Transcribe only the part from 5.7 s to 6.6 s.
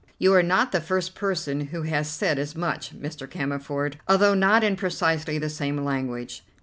language.